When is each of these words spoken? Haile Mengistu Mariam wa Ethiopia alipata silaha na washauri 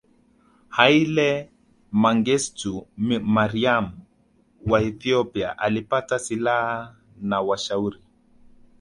Haile 0.77 1.27
Mengistu 2.01 2.71
Mariam 3.35 3.99
wa 4.65 4.81
Ethiopia 4.81 5.57
alipata 5.57 6.19
silaha 6.19 6.95
na 7.21 7.41
washauri 7.41 7.99